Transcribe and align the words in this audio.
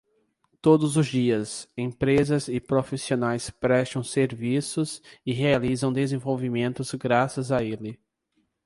Todos 0.61 0.97
os 0.97 1.05
dias, 1.05 1.69
empresas 1.77 2.47
e 2.47 2.59
profissionais 2.59 3.51
prestam 3.51 4.03
serviços 4.03 4.99
e 5.23 5.31
realizam 5.31 5.93
desenvolvimentos 5.93 6.91
graças 6.95 7.51
a 7.51 7.63
ele. 7.63 7.99